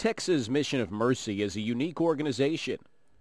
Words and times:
Texas 0.00 0.48
Mission 0.48 0.80
of 0.80 0.90
Mercy 0.90 1.42
is 1.42 1.56
a 1.56 1.60
unique 1.60 2.00
organization. 2.00 2.78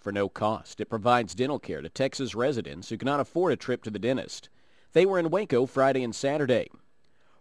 For 0.00 0.10
no 0.10 0.30
cost, 0.30 0.80
it 0.80 0.88
provides 0.88 1.34
dental 1.34 1.58
care 1.58 1.82
to 1.82 1.90
Texas 1.90 2.34
residents 2.34 2.88
who 2.88 2.96
cannot 2.96 3.20
afford 3.20 3.52
a 3.52 3.56
trip 3.56 3.82
to 3.82 3.90
the 3.90 3.98
dentist. 3.98 4.48
They 4.94 5.04
were 5.04 5.18
in 5.18 5.28
Waco 5.28 5.66
Friday 5.66 6.02
and 6.02 6.14
Saturday. 6.14 6.70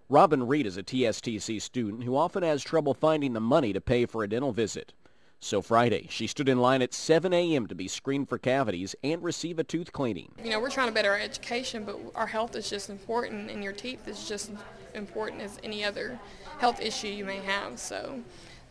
Robin 0.10 0.46
Reed 0.46 0.66
is 0.66 0.76
a 0.76 0.84
TSTC 0.84 1.62
student 1.62 2.04
who 2.04 2.18
often 2.18 2.44
has 2.44 2.62
trouble 2.62 2.94
finding 2.94 3.32
the 3.32 3.40
money 3.40 3.72
to 3.72 3.80
pay 3.80 4.06
for 4.06 4.22
a 4.22 4.28
dental 4.28 4.52
visit. 4.52 4.92
So 5.40 5.62
Friday, 5.62 6.08
she 6.10 6.28
stood 6.28 6.50
in 6.50 6.60
line 6.60 6.82
at 6.82 6.94
7 6.94 7.32
a.m. 7.32 7.68
to 7.68 7.74
be 7.74 7.88
screened 7.88 8.28
for 8.28 8.38
cavities 8.38 8.98
and 9.02 9.24
receive 9.24 9.60
a 9.60 9.64
tooth 9.64 9.94
cleaning. 9.94 10.34
You 10.44 10.50
know, 10.50 10.60
we're 10.60 10.70
trying 10.70 10.90
to 10.90 10.94
better 10.94 11.12
our 11.12 11.18
education, 11.18 11.86
but 11.86 11.98
our 12.16 12.28
health 12.28 12.58
is 12.58 12.70
just 12.70 12.90
important, 12.90 13.50
and 13.50 13.64
your 13.64 13.72
teeth 13.72 14.10
is 14.10 14.28
just 14.28 14.52
important 14.94 15.42
as 15.42 15.58
any 15.64 15.86
other 15.86 16.20
health 16.58 16.82
issue 16.82 17.08
you 17.08 17.24
may 17.24 17.38
have. 17.38 17.80
So 17.80 18.20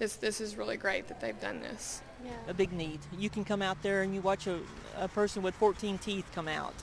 this 0.01 0.17
this 0.17 0.41
is 0.41 0.57
really 0.57 0.77
great 0.77 1.07
that 1.07 1.21
they've 1.21 1.41
done 1.41 1.61
this. 1.61 2.03
Yeah. 2.25 2.33
A 2.49 2.55
big 2.55 2.73
need. 2.73 2.99
You 3.17 3.31
can 3.31 3.45
come 3.45 3.63
out 3.63 3.81
there 3.83 4.03
and 4.03 4.13
you 4.13 4.21
watch 4.21 4.49
a, 4.49 4.59
a 4.97 5.07
person 5.07 5.43
with 5.43 5.55
14 5.55 5.99
teeth 5.99 6.27
come 6.35 6.49
out. 6.49 6.75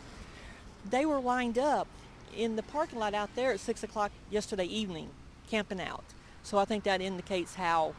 They 0.89 1.05
were 1.05 1.19
lined 1.19 1.57
up 1.57 1.87
in 2.35 2.55
the 2.55 2.63
parking 2.63 2.99
lot 2.99 3.13
out 3.13 3.35
there 3.35 3.51
at 3.51 3.59
6 3.59 3.83
o'clock 3.83 4.11
yesterday 4.29 4.65
evening, 4.65 5.09
camping 5.49 5.81
out. 5.81 6.05
So 6.43 6.57
I 6.57 6.65
think 6.65 6.85
that 6.85 7.01
indicates 7.01 7.55
how 7.55 7.93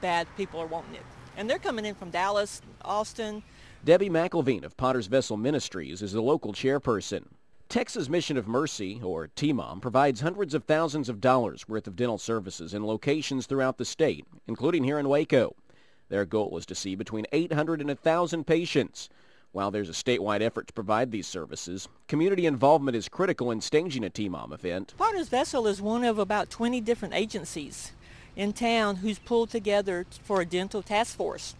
bad 0.00 0.28
people 0.36 0.60
are 0.60 0.66
wanting 0.66 0.94
it. 0.94 1.02
And 1.36 1.48
they're 1.48 1.58
coming 1.58 1.84
in 1.84 1.94
from 1.94 2.10
Dallas, 2.10 2.62
Austin. 2.84 3.42
Debbie 3.84 4.10
McElveen 4.10 4.64
of 4.64 4.76
Potter's 4.76 5.06
Vessel 5.06 5.36
Ministries 5.36 6.02
is 6.02 6.12
the 6.12 6.22
local 6.22 6.52
chairperson. 6.52 7.24
Texas 7.68 8.08
Mission 8.08 8.38
of 8.38 8.48
Mercy, 8.48 8.98
or 9.04 9.28
TMOM, 9.36 9.82
provides 9.82 10.22
hundreds 10.22 10.54
of 10.54 10.64
thousands 10.64 11.10
of 11.10 11.20
dollars 11.20 11.68
worth 11.68 11.86
of 11.86 11.96
dental 11.96 12.16
services 12.16 12.72
in 12.72 12.86
locations 12.86 13.44
throughout 13.44 13.76
the 13.76 13.84
state, 13.84 14.24
including 14.46 14.84
here 14.84 14.98
in 14.98 15.06
Waco. 15.06 15.54
Their 16.08 16.24
goal 16.24 16.56
is 16.56 16.64
to 16.64 16.74
see 16.74 16.94
between 16.94 17.26
800 17.30 17.82
and 17.82 17.90
1,000 17.90 18.46
patients. 18.46 19.10
While 19.52 19.70
there's 19.70 19.90
a 19.90 19.92
statewide 19.92 20.40
effort 20.40 20.68
to 20.68 20.72
provide 20.72 21.10
these 21.10 21.26
services, 21.26 21.88
community 22.06 22.46
involvement 22.46 22.96
is 22.96 23.06
critical 23.06 23.50
in 23.50 23.60
staging 23.60 24.02
a 24.02 24.08
TMOM 24.08 24.54
event. 24.54 24.94
Potter's 24.96 25.28
Vessel 25.28 25.66
is 25.66 25.82
one 25.82 26.04
of 26.04 26.18
about 26.18 26.48
20 26.48 26.80
different 26.80 27.12
agencies 27.12 27.92
in 28.34 28.54
town 28.54 28.96
who's 28.96 29.18
pulled 29.18 29.50
together 29.50 30.06
for 30.22 30.40
a 30.40 30.46
dental 30.46 30.80
task 30.80 31.18
force. 31.18 31.54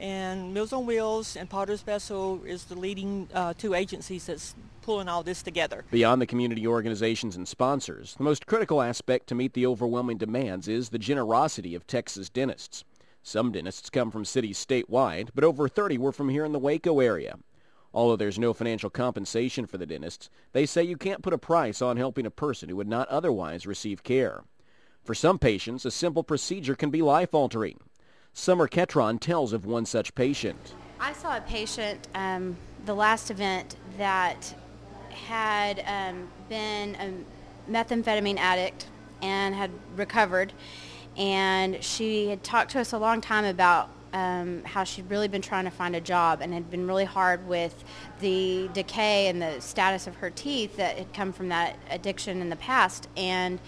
And 0.00 0.54
Meals 0.54 0.72
on 0.72 0.86
Wheels 0.86 1.36
and 1.36 1.48
Potter's 1.48 1.82
Vessel 1.82 2.40
is 2.46 2.64
the 2.64 2.74
leading 2.74 3.28
uh, 3.34 3.52
two 3.52 3.74
agencies 3.74 4.24
that's 4.26 4.54
pulling 4.80 5.08
all 5.08 5.22
this 5.22 5.42
together. 5.42 5.84
Beyond 5.90 6.22
the 6.22 6.26
community 6.26 6.66
organizations 6.66 7.36
and 7.36 7.46
sponsors, 7.46 8.14
the 8.14 8.24
most 8.24 8.46
critical 8.46 8.80
aspect 8.80 9.26
to 9.26 9.34
meet 9.34 9.52
the 9.52 9.66
overwhelming 9.66 10.16
demands 10.16 10.68
is 10.68 10.88
the 10.88 10.98
generosity 10.98 11.74
of 11.74 11.86
Texas 11.86 12.30
dentists. 12.30 12.82
Some 13.22 13.52
dentists 13.52 13.90
come 13.90 14.10
from 14.10 14.24
cities 14.24 14.64
statewide, 14.64 15.28
but 15.34 15.44
over 15.44 15.68
30 15.68 15.98
were 15.98 16.12
from 16.12 16.30
here 16.30 16.46
in 16.46 16.52
the 16.52 16.58
Waco 16.58 17.00
area. 17.00 17.38
Although 17.92 18.16
there's 18.16 18.38
no 18.38 18.54
financial 18.54 18.88
compensation 18.88 19.66
for 19.66 19.76
the 19.76 19.84
dentists, 19.84 20.30
they 20.52 20.64
say 20.64 20.82
you 20.82 20.96
can't 20.96 21.22
put 21.22 21.34
a 21.34 21.38
price 21.38 21.82
on 21.82 21.98
helping 21.98 22.24
a 22.24 22.30
person 22.30 22.70
who 22.70 22.76
would 22.76 22.88
not 22.88 23.08
otherwise 23.08 23.66
receive 23.66 24.02
care. 24.02 24.44
For 25.04 25.14
some 25.14 25.38
patients, 25.38 25.84
a 25.84 25.90
simple 25.90 26.22
procedure 26.22 26.74
can 26.74 26.90
be 26.90 27.02
life-altering. 27.02 27.80
Summer 28.32 28.68
Ketron 28.68 29.20
tells 29.20 29.52
of 29.52 29.66
one 29.66 29.84
such 29.86 30.14
patient. 30.14 30.74
I 30.98 31.12
saw 31.12 31.36
a 31.36 31.40
patient 31.40 32.08
um, 32.14 32.56
the 32.84 32.94
last 32.94 33.30
event 33.30 33.76
that 33.98 34.54
had 35.10 35.82
um, 35.86 36.28
been 36.48 36.94
a 36.96 37.70
methamphetamine 37.70 38.38
addict 38.38 38.86
and 39.22 39.54
had 39.54 39.70
recovered. 39.96 40.52
And 41.16 41.82
she 41.82 42.28
had 42.28 42.42
talked 42.42 42.70
to 42.72 42.80
us 42.80 42.92
a 42.92 42.98
long 42.98 43.20
time 43.20 43.44
about 43.44 43.90
um, 44.12 44.62
how 44.64 44.84
she'd 44.84 45.10
really 45.10 45.28
been 45.28 45.42
trying 45.42 45.64
to 45.64 45.70
find 45.70 45.94
a 45.94 46.00
job 46.00 46.40
and 46.40 46.52
had 46.52 46.70
been 46.70 46.86
really 46.86 47.04
hard 47.04 47.46
with 47.46 47.84
the 48.20 48.68
decay 48.72 49.28
and 49.28 49.40
the 49.40 49.60
status 49.60 50.06
of 50.06 50.16
her 50.16 50.30
teeth 50.30 50.76
that 50.76 50.98
had 50.98 51.12
come 51.12 51.32
from 51.32 51.48
that 51.48 51.76
addiction 51.90 52.40
in 52.40 52.48
the 52.48 52.56
past. 52.56 53.08
And 53.16 53.60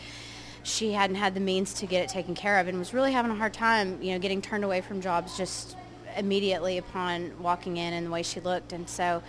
she 0.63 0.93
hadn't 0.93 1.17
had 1.17 1.35
the 1.35 1.41
means 1.41 1.75
to 1.75 1.87
get 1.87 2.03
it 2.03 2.09
taken 2.09 2.35
care 2.35 2.59
of 2.59 2.69
and 2.69 2.79
was 2.79 2.95
really 2.95 3.13
having 3.13 3.31
a 3.31 3.35
hard 3.35 3.53
time, 3.53 4.01
you 4.01 4.13
know, 4.13 4.19
getting 4.19 4.41
turned 4.41 4.65
away 4.65 4.81
from 4.81 5.01
jobs 5.01 5.37
just 5.37 5.77
immediately 6.17 6.79
upon 6.79 7.33
walking 7.41 7.77
in 7.77 7.93
and 7.93 8.07
the 8.07 8.11
way 8.11 8.23
she 8.23 8.41
looked. 8.41 8.73
And 8.73 8.89
so 8.89 9.23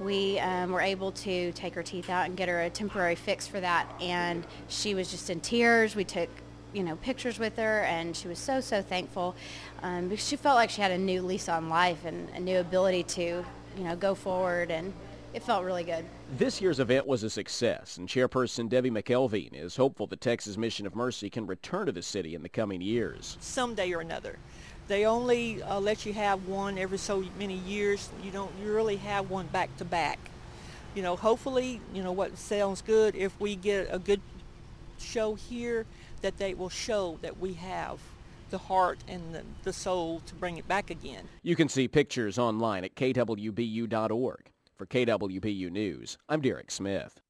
we 0.00 0.38
um, 0.38 0.72
were 0.72 0.80
able 0.80 1.12
to 1.12 1.52
take 1.52 1.74
her 1.74 1.82
teeth 1.82 2.08
out 2.08 2.26
and 2.26 2.36
get 2.36 2.48
her 2.48 2.62
a 2.62 2.70
temporary 2.70 3.14
fix 3.14 3.46
for 3.46 3.60
that. 3.60 3.86
And 4.00 4.46
she 4.68 4.94
was 4.94 5.10
just 5.10 5.30
in 5.30 5.40
tears. 5.40 5.94
We 5.94 6.04
took 6.04 6.28
you 6.72 6.84
know 6.84 6.96
pictures 6.96 7.38
with 7.38 7.56
her 7.56 7.80
and 7.80 8.16
she 8.16 8.28
was 8.28 8.38
so 8.38 8.60
so 8.60 8.80
thankful 8.80 9.34
um, 9.82 10.08
because 10.08 10.24
she 10.24 10.36
felt 10.36 10.54
like 10.54 10.70
she 10.70 10.80
had 10.80 10.92
a 10.92 10.98
new 10.98 11.20
lease 11.22 11.48
on 11.48 11.68
life 11.68 12.04
and 12.04 12.28
a 12.30 12.40
new 12.40 12.58
ability 12.58 13.02
to 13.02 13.44
you 13.76 13.84
know 13.84 13.96
go 13.96 14.14
forward 14.14 14.70
and 14.70 14.92
it 15.32 15.42
felt 15.42 15.64
really 15.64 15.84
good. 15.84 16.04
This 16.36 16.60
year's 16.60 16.80
event 16.80 17.06
was 17.06 17.22
a 17.22 17.30
success, 17.30 17.96
and 17.96 18.08
Chairperson 18.08 18.68
Debbie 18.68 18.90
McElveen 18.90 19.54
is 19.54 19.76
hopeful 19.76 20.06
the 20.06 20.16
Texas 20.16 20.56
Mission 20.56 20.86
of 20.86 20.94
Mercy 20.96 21.30
can 21.30 21.46
return 21.46 21.86
to 21.86 21.92
the 21.92 22.02
city 22.02 22.34
in 22.34 22.42
the 22.42 22.48
coming 22.48 22.80
years. 22.80 23.36
Someday 23.40 23.92
or 23.92 24.00
another. 24.00 24.38
They 24.88 25.06
only 25.06 25.62
uh, 25.62 25.78
let 25.78 26.04
you 26.04 26.12
have 26.14 26.48
one 26.48 26.76
every 26.76 26.98
so 26.98 27.24
many 27.38 27.54
years. 27.58 28.08
You 28.24 28.32
don't 28.32 28.50
you 28.60 28.72
really 28.72 28.96
have 28.96 29.30
one 29.30 29.46
back 29.46 29.76
to 29.76 29.84
back. 29.84 30.18
You 30.96 31.02
know, 31.02 31.14
hopefully, 31.14 31.80
you 31.94 32.02
know 32.02 32.10
what 32.10 32.36
sounds 32.36 32.82
good. 32.82 33.14
If 33.14 33.38
we 33.40 33.54
get 33.54 33.86
a 33.92 34.00
good 34.00 34.20
show 34.98 35.34
here, 35.36 35.86
that 36.22 36.38
they 36.38 36.54
will 36.54 36.68
show 36.68 37.18
that 37.22 37.38
we 37.38 37.52
have 37.54 38.00
the 38.50 38.58
heart 38.58 38.98
and 39.06 39.32
the, 39.32 39.42
the 39.62 39.72
soul 39.72 40.20
to 40.26 40.34
bring 40.34 40.58
it 40.58 40.66
back 40.66 40.90
again. 40.90 41.28
You 41.44 41.54
can 41.54 41.68
see 41.68 41.86
pictures 41.86 42.36
online 42.36 42.82
at 42.82 42.96
kwbu.org. 42.96 44.50
For 44.80 44.86
KWBU 44.86 45.70
News, 45.70 46.16
I'm 46.26 46.40
Derek 46.40 46.70
Smith. 46.70 47.20